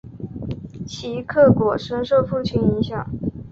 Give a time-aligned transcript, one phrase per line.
[0.87, 3.07] 齐克果深受父亲影响。